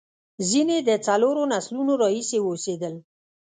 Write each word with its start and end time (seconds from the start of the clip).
ځینې 0.49 0.77
د 0.87 0.89
څلورو 1.07 1.43
نسلونو 1.53 1.93
راهیسې 2.01 2.37
اوسېدل. 2.47 2.93